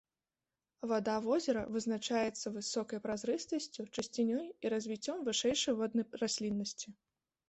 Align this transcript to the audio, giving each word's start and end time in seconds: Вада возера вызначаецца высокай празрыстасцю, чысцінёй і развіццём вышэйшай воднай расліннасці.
Вада 0.91 1.15
возера 1.25 1.63
вызначаецца 1.75 2.51
высокай 2.55 2.99
празрыстасцю, 3.03 3.85
чысцінёй 3.95 4.47
і 4.47 4.65
развіццём 4.75 5.17
вышэйшай 5.29 5.77
воднай 5.83 6.07
расліннасці. 6.23 6.87